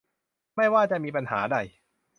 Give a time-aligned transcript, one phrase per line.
[0.55, 1.57] ไม่ว่าจะมีปัญหาใด